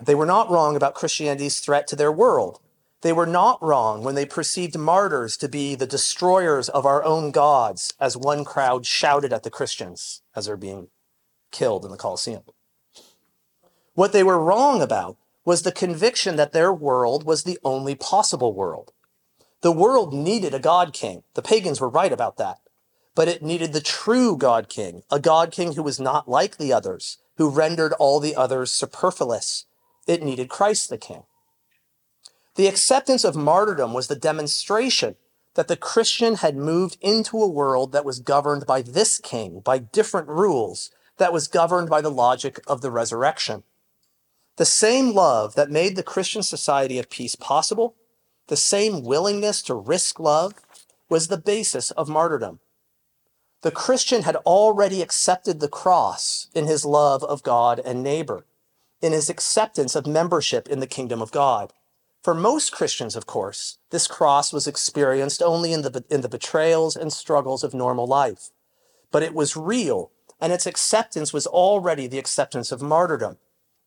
[0.01, 2.59] They were not wrong about Christianity's threat to their world.
[3.01, 7.31] They were not wrong when they perceived martyrs to be the destroyers of our own
[7.31, 10.89] gods, as one crowd shouted at the Christians as they're being
[11.51, 12.43] killed in the Colosseum.
[13.95, 18.53] What they were wrong about was the conviction that their world was the only possible
[18.53, 18.93] world.
[19.61, 21.23] The world needed a God king.
[21.33, 22.59] The pagans were right about that.
[23.15, 26.71] But it needed the true God king, a God king who was not like the
[26.71, 29.65] others, who rendered all the others superfluous,
[30.07, 31.23] it needed Christ the King.
[32.61, 35.15] The acceptance of martyrdom was the demonstration
[35.55, 39.79] that the Christian had moved into a world that was governed by this king, by
[39.79, 43.63] different rules, that was governed by the logic of the resurrection.
[44.57, 47.95] The same love that made the Christian society of peace possible,
[48.45, 50.53] the same willingness to risk love,
[51.09, 52.59] was the basis of martyrdom.
[53.63, 58.45] The Christian had already accepted the cross in his love of God and neighbor,
[59.01, 61.73] in his acceptance of membership in the kingdom of God.
[62.21, 66.95] For most Christians, of course, this cross was experienced only in the, in the betrayals
[66.95, 68.51] and struggles of normal life.
[69.11, 73.37] But it was real, and its acceptance was already the acceptance of martyrdom,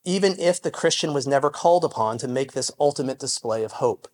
[0.04, 4.08] even if the Christian was never called upon to make this ultimate display of hope.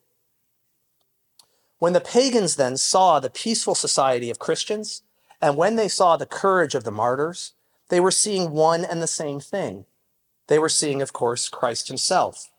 [1.79, 5.03] When the pagans then saw the peaceful society of Christians,
[5.41, 7.55] and when they saw the courage of the martyrs,
[7.89, 9.87] they were seeing one and the same thing.
[10.49, 12.51] They were seeing, of course, Christ himself.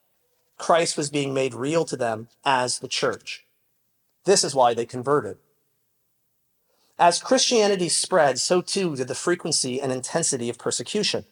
[0.61, 3.47] Christ was being made real to them as the church.
[4.25, 5.37] This is why they converted.
[6.99, 11.25] As Christianity spread, so too did the frequency and intensity of persecution.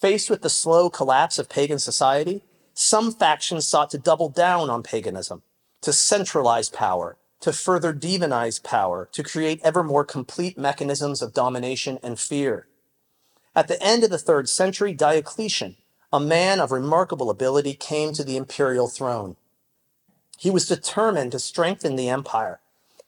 [0.00, 4.82] Faced with the slow collapse of pagan society, some factions sought to double down on
[4.82, 5.42] paganism,
[5.82, 11.98] to centralize power, to further demonize power, to create ever more complete mechanisms of domination
[12.02, 12.66] and fear.
[13.54, 15.76] At the end of the third century, Diocletian
[16.12, 19.36] a man of remarkable ability came to the imperial throne.
[20.36, 22.60] He was determined to strengthen the empire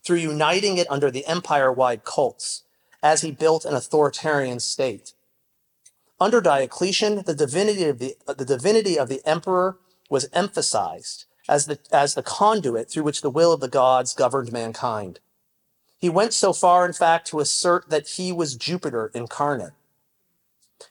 [0.05, 2.62] through uniting it under the empire wide cults
[3.03, 5.14] as he built an authoritarian state.
[6.20, 9.78] Under Diocletian, the divinity of the, the, divinity of the emperor
[10.09, 14.53] was emphasized as the, as the conduit through which the will of the gods governed
[14.53, 15.18] mankind.
[15.98, 19.72] He went so far, in fact, to assert that he was Jupiter incarnate.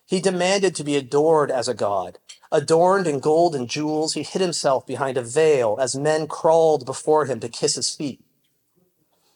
[0.06, 2.20] He demanded to be adored as a god.
[2.52, 7.26] Adorned in gold and jewels, he hid himself behind a veil as men crawled before
[7.26, 8.22] him to kiss his feet.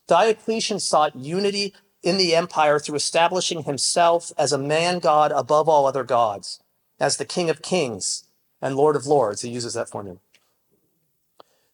[0.08, 5.88] Diocletian sought unity in the empire through establishing himself as a man god above all
[5.88, 6.62] other gods,
[7.00, 8.26] as the king of kings
[8.62, 9.42] and lord of lords.
[9.42, 10.20] He uses that formula.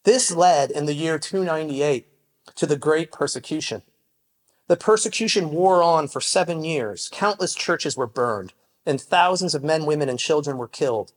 [0.03, 2.07] This led in the year 298
[2.55, 3.82] to the great persecution.
[4.67, 7.09] The persecution wore on for seven years.
[7.11, 8.53] Countless churches were burned
[8.86, 11.13] and thousands of men, women, and children were killed.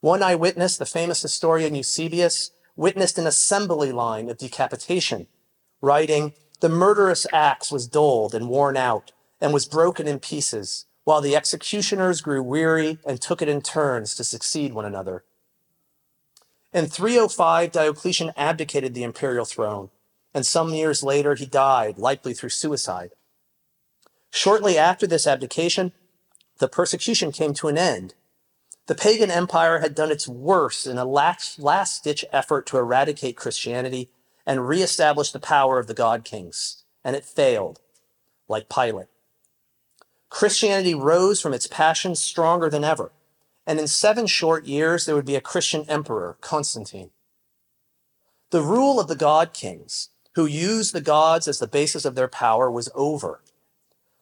[0.00, 5.26] One eyewitness, the famous historian Eusebius, witnessed an assembly line of decapitation,
[5.80, 11.20] writing, The murderous axe was dulled and worn out and was broken in pieces, while
[11.20, 15.24] the executioners grew weary and took it in turns to succeed one another.
[16.72, 19.90] In 305, Diocletian abdicated the imperial throne,
[20.32, 23.10] and some years later he died, likely through suicide.
[24.30, 25.92] Shortly after this abdication,
[26.58, 28.14] the persecution came to an end.
[28.86, 34.10] The pagan empire had done its worst in a last, ditch effort to eradicate Christianity
[34.46, 37.80] and reestablish the power of the god kings, and it failed,
[38.46, 39.06] like Pilate.
[40.28, 43.12] Christianity rose from its passions stronger than ever,
[43.66, 47.10] and in seven short years there would be a Christian emperor, Constantine.
[48.50, 52.28] The rule of the god kings, who used the gods as the basis of their
[52.28, 53.40] power, was over.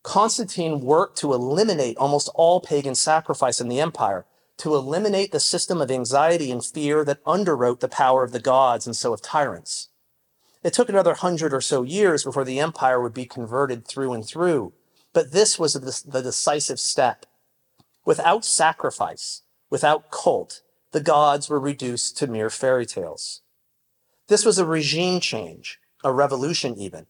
[0.02, 4.26] Constantine worked to eliminate almost all pagan sacrifice in the empire,
[4.58, 8.86] to eliminate the system of anxiety and fear that underwrote the power of the gods
[8.86, 9.88] and so of tyrants.
[10.62, 14.24] It took another hundred or so years before the empire would be converted through and
[14.24, 14.72] through,
[15.12, 17.26] but this was the decisive step.
[18.04, 23.40] Without sacrifice, without cult, the gods were reduced to mere fairy tales.
[24.28, 27.06] This was a regime change, a revolution even.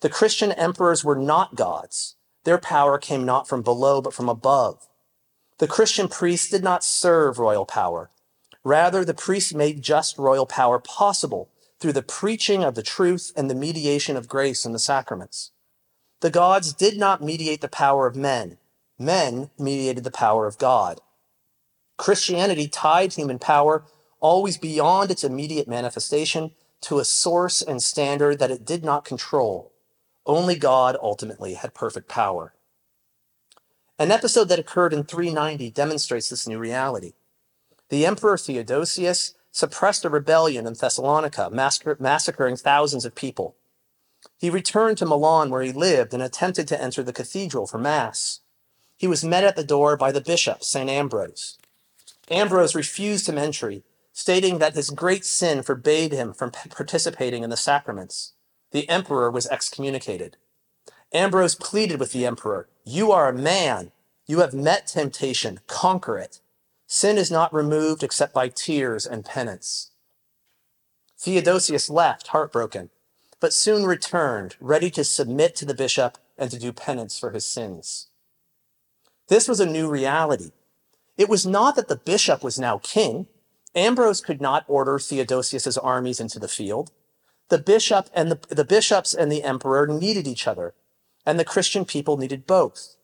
[0.00, 2.16] The Christian emperors were not gods.
[2.44, 4.86] Their power came not from below, but from above.
[5.58, 8.10] The Christian priests did not serve royal power.
[8.62, 13.48] Rather, the priests made just royal power possible through the preaching of the truth and
[13.48, 15.52] the mediation of grace in the sacraments.
[16.20, 18.58] The gods did not mediate the power of men.
[18.98, 21.00] Men mediated the power of God.
[21.96, 23.84] Christianity tied human power
[24.20, 29.72] always beyond its immediate manifestation to a source and standard that it did not control.
[30.26, 32.52] Only God ultimately had perfect power.
[33.98, 37.12] An episode that occurred in 390 demonstrates this new reality.
[37.88, 43.54] The Emperor Theodosius suppressed a rebellion in Thessalonica, massacring thousands of people.
[44.36, 48.40] He returned to Milan where he lived and attempted to enter the cathedral for Mass.
[48.96, 50.90] He was met at the door by the bishop, St.
[50.90, 51.56] Ambrose.
[52.28, 57.56] Ambrose refused him entry, stating that his great sin forbade him from participating in the
[57.56, 58.32] sacraments
[58.76, 60.36] the emperor was excommunicated.
[61.10, 63.90] Ambrose pleaded with the emperor, You are a man.
[64.26, 65.60] You have met temptation.
[65.66, 66.40] Conquer it.
[66.86, 69.92] Sin is not removed except by tears and penance.
[71.18, 72.90] Theodosius left heartbroken,
[73.40, 77.46] but soon returned, ready to submit to the bishop and to do penance for his
[77.46, 78.08] sins.
[79.28, 80.50] This was a new reality.
[81.16, 83.26] It was not that the bishop was now king.
[83.74, 86.92] Ambrose could not order Theodosius's armies into the field.
[87.48, 90.74] The bishop and the, the bishops and the emperor needed each other,
[91.24, 92.96] and the Christian people needed both.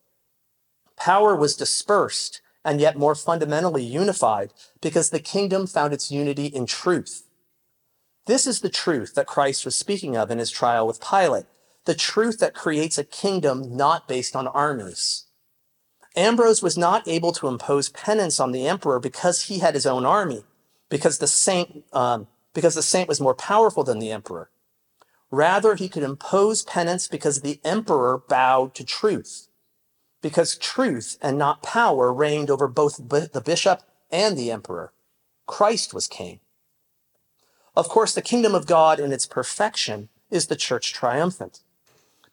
[0.97, 6.66] Power was dispersed and yet more fundamentally unified because the kingdom found its unity in
[6.66, 7.24] truth.
[8.26, 11.47] This is the truth that Christ was speaking of in his trial with Pilate,
[11.86, 15.24] the truth that creates a kingdom not based on armies.
[16.14, 20.05] Ambrose was not able to impose penance on the emperor because he had his own
[20.05, 20.45] army,
[20.88, 24.50] because the saint, um, because the saint was more powerful than the emperor.
[25.30, 29.48] Rather, he could impose penance because the emperor bowed to truth,
[30.20, 34.92] because truth and not power reigned over both the bishop and the emperor.
[35.46, 36.40] Christ was king.
[37.74, 41.61] Of course, the kingdom of God in its perfection is the church triumphant.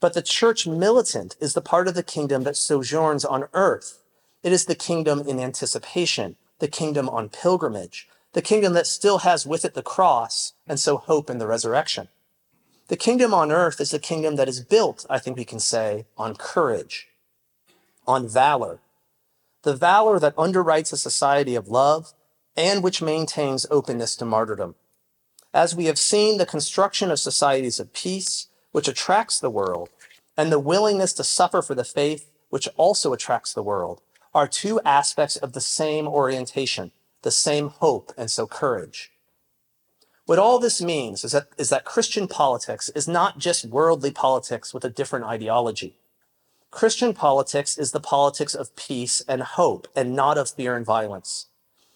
[0.02, 4.00] But the church militant is the part of the kingdom that sojourns on earth.
[4.44, 9.46] It is the kingdom in anticipation, the kingdom on pilgrimage, the kingdom that still has
[9.46, 12.10] with it the cross and so hope in the resurrection.
[12.88, 16.06] The kingdom on earth is the kingdom that is built, I think we can say,
[16.18, 17.08] on courage,
[18.08, 18.80] on valor,
[19.64, 22.14] the valor that underwrites a society of love
[22.56, 24.76] and which maintains openness to martyrdom.
[25.54, 29.90] As we have seen, the construction of societies of peace, which attracts the world,
[30.38, 34.02] and the willingness to suffer for the faith, which also attracts the world,
[34.34, 36.92] are two aspects of the same orientation,
[37.22, 39.12] the same hope, and so courage.
[40.26, 44.74] What all this means is that, is that Christian politics is not just worldly politics
[44.74, 45.98] with a different ideology.
[46.72, 51.48] Christian politics is the politics of peace and hope and not of fear and violence.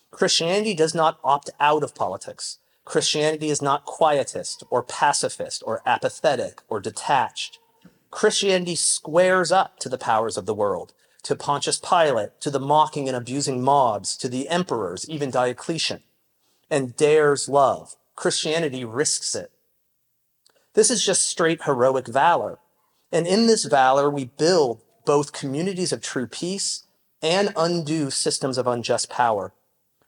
[0.09, 2.57] Christianity does not opt out of politics.
[2.85, 7.59] Christianity is not quietist or pacifist or apathetic or detached.
[8.11, 10.93] Christianity squares up to the powers of the world,
[11.23, 16.03] to Pontius Pilate, to the mocking and abusing mobs, to the emperors, even Diocletian,
[16.69, 17.95] and dares love.
[18.15, 19.51] Christianity risks it.
[20.73, 22.59] This is just straight heroic valor.
[23.11, 26.83] And in this valor, we build both communities of true peace
[27.21, 29.53] and undo systems of unjust power.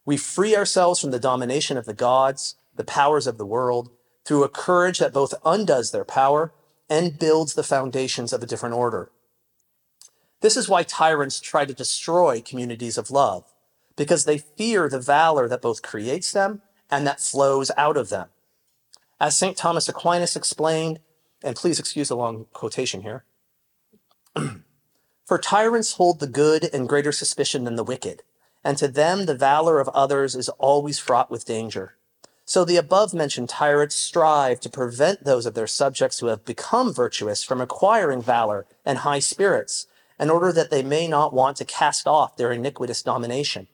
[0.06, 3.90] We free ourselves from the domination of the gods the powers of the world
[4.26, 6.54] through a courage that both undoes their power
[6.90, 9.12] and builds the foundations of a different order.
[10.42, 13.46] This is why tyrants try to destroy communities of love,
[13.96, 18.30] because they fear the valor that both creates them and that flows out of them.
[19.20, 19.56] As St.
[19.56, 21.00] Thomas Aquinas explained,
[21.44, 23.24] and please excuse the long quotation here,
[25.26, 28.24] for tyrants hold the good in greater suspicion than the wicked,
[28.64, 31.96] and to them the valor of others is always fraught with danger.
[32.46, 36.94] So the above mentioned tyrants strive to prevent those of their subjects who have become
[36.94, 39.88] virtuous from acquiring valor and high spirits,
[40.20, 43.68] in order that they may not want to cast off their iniquitous domination.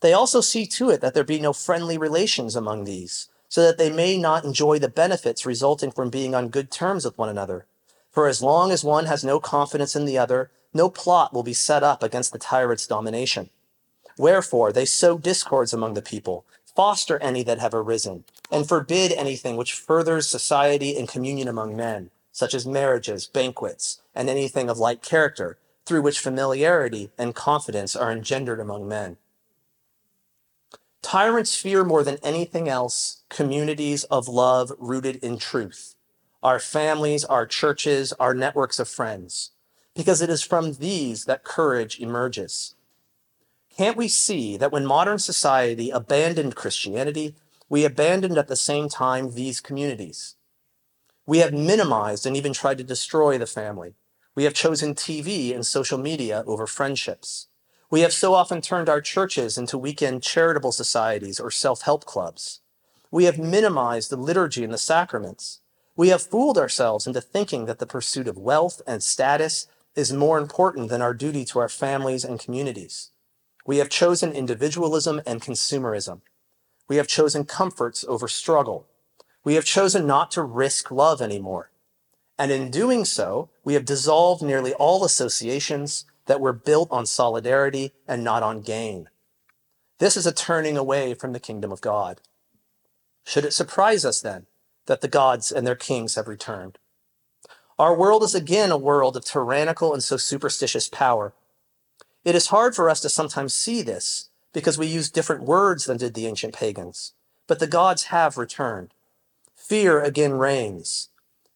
[0.00, 3.78] They also see to it that there be no friendly relations among these, so that
[3.78, 7.66] they may not enjoy the benefits resulting from being on good terms with one another.
[8.10, 11.52] For as long as one has no confidence in the other, no plot will be
[11.52, 13.50] set up against the tyrant's domination.
[14.16, 16.44] Wherefore they sow discords among the people,
[16.74, 22.10] foster any that have arisen, and forbid anything which furthers society and communion among men,
[22.32, 28.12] such as marriages, banquets, and anything of like character, through which familiarity and confidence are
[28.12, 29.16] engendered among men.
[31.02, 35.94] Tyrants fear more than anything else communities of love rooted in truth,
[36.42, 39.52] our families, our churches, our networks of friends,
[39.94, 42.74] because it is from these that courage emerges.
[43.76, 47.34] Can't we see that when modern society abandoned Christianity,
[47.68, 50.34] we abandoned at the same time these communities?
[51.26, 53.94] We have minimized and even tried to destroy the family.
[54.40, 57.48] We have chosen TV and social media over friendships.
[57.90, 62.60] We have so often turned our churches into weekend charitable societies or self-help clubs.
[63.10, 65.60] We have minimized the liturgy and the sacraments.
[65.94, 70.38] We have fooled ourselves into thinking that the pursuit of wealth and status is more
[70.38, 73.10] important than our duty to our families and communities.
[73.66, 76.22] We have chosen individualism and consumerism.
[76.88, 78.86] We have chosen comforts over struggle.
[79.44, 81.69] We have chosen not to risk love anymore.
[82.40, 87.92] And in doing so, we have dissolved nearly all associations that were built on solidarity
[88.08, 89.10] and not on gain.
[89.98, 92.22] This is a turning away from the kingdom of God.
[93.26, 94.46] Should it surprise us then
[94.86, 96.78] that the gods and their kings have returned?
[97.78, 101.34] Our world is again a world of tyrannical and so superstitious power
[102.24, 105.98] it is hard for us to sometimes see this because we use different words than
[105.98, 107.12] did the ancient pagans.
[107.46, 108.94] But the gods have returned.
[109.54, 111.09] Fear again reigns.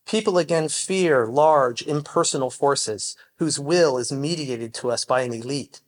[0.07, 5.81] People again fear large, impersonal forces whose will is mediated to us by an elite.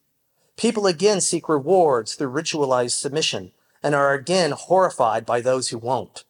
[0.56, 3.52] People again seek rewards through ritualized submission
[3.82, 6.24] and are again horrified by those who won't.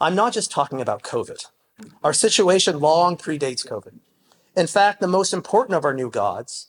[0.00, 1.46] I'm not just talking about COVID.
[2.02, 3.98] Our situation long predates COVID.
[4.56, 6.68] In fact, the most important of our new gods,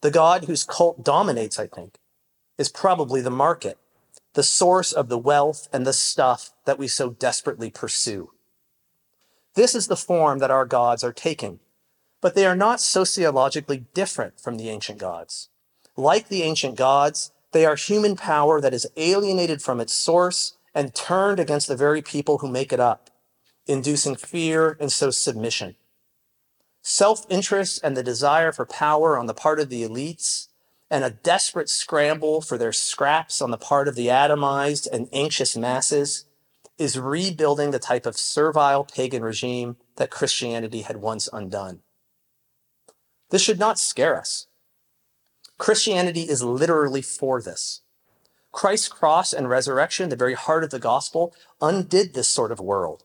[0.00, 1.98] the god whose cult dominates, I think,
[2.58, 3.78] is probably the market,
[4.34, 8.31] the source of the wealth and the stuff that we so desperately pursue.
[9.54, 11.60] This is the form that our gods are taking,
[12.20, 15.50] but they are not sociologically different from the ancient gods.
[15.96, 20.94] Like the ancient gods, they are human power that is alienated from its source and
[20.94, 23.10] turned against the very people who make it up,
[23.66, 25.76] inducing fear and so submission.
[26.80, 30.48] Self interest and the desire for power on the part of the elites,
[30.90, 35.56] and a desperate scramble for their scraps on the part of the atomized and anxious
[35.56, 36.24] masses,
[36.82, 41.80] is rebuilding the type of servile pagan regime that Christianity had once undone.
[43.30, 44.48] This should not scare us.
[45.58, 47.82] Christianity is literally for this.
[48.50, 53.04] Christ's cross and resurrection, the very heart of the gospel, undid this sort of world.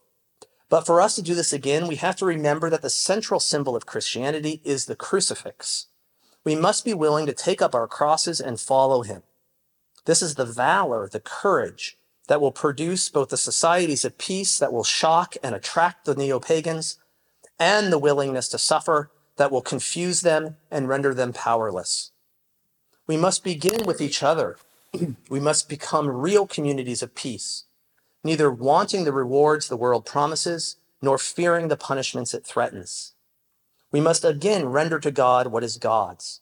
[0.70, 3.76] But for us to do this again, we have to remember that the central symbol
[3.76, 5.88] of Christianity is the crucifix.
[6.44, 9.22] We must be willing to take up our crosses and follow him.
[10.06, 11.97] This is the valor, the courage
[12.28, 16.40] that will produce both the societies of peace that will shock and attract the neo
[16.40, 17.00] pagans
[17.60, 22.12] and the willingness to suffer that will confuse them and render them powerless.
[23.06, 24.58] We must begin with each other.
[25.30, 27.64] we must become real communities of peace
[28.28, 33.14] neither wanting the rewards the world promises, nor fearing the punishments it threatens.
[33.90, 36.42] We must again render to God what is God's.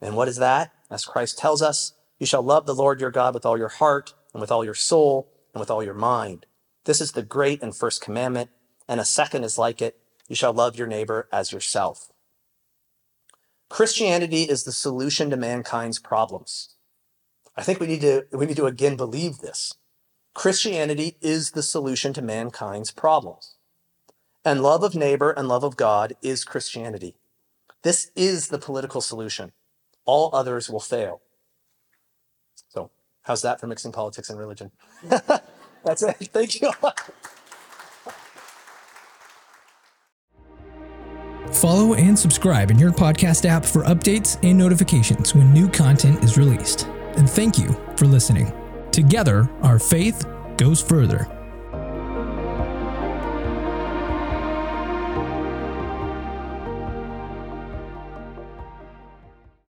[0.00, 0.72] And what is that?
[0.90, 4.14] As Christ tells us, you shall love the Lord your God with all your heart,
[4.36, 6.44] and with all your soul, and with all your mind.
[6.84, 8.50] This is the great and first commandment,
[8.86, 12.12] and a second is like it you shall love your neighbor as yourself.
[13.70, 16.74] Christianity is the solution to mankind's problems.
[17.56, 19.72] I think we need to, we need to again believe this.
[20.34, 23.54] Christianity is the solution to mankind's problems.
[24.44, 27.14] And love of neighbor and love of God is Christianity.
[27.82, 29.52] This is the political solution.
[30.04, 31.22] All others will fail.
[33.26, 34.70] So, how's that for mixing politics and religion?
[35.04, 35.44] Mm-hmm.
[35.84, 36.16] That's it.
[36.32, 36.72] Thank you.
[41.52, 46.36] Follow and subscribe in your podcast app for updates and notifications when new content is
[46.36, 46.86] released.
[47.16, 48.52] And thank you for listening.
[48.90, 51.35] Together, our faith goes further.